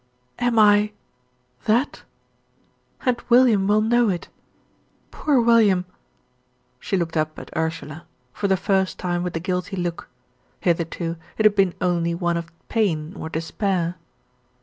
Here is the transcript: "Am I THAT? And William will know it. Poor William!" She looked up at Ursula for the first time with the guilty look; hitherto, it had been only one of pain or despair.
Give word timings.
"Am 0.39 0.57
I 0.57 0.93
THAT? 1.65 2.01
And 3.05 3.21
William 3.29 3.67
will 3.67 3.81
know 3.81 4.09
it. 4.09 4.29
Poor 5.11 5.39
William!" 5.39 5.85
She 6.79 6.97
looked 6.97 7.15
up 7.15 7.37
at 7.37 7.55
Ursula 7.55 8.07
for 8.33 8.47
the 8.47 8.57
first 8.57 8.97
time 8.97 9.21
with 9.21 9.33
the 9.33 9.39
guilty 9.39 9.75
look; 9.75 10.09
hitherto, 10.59 11.17
it 11.37 11.45
had 11.45 11.53
been 11.55 11.75
only 11.81 12.15
one 12.15 12.35
of 12.35 12.51
pain 12.67 13.13
or 13.15 13.29
despair. 13.29 13.95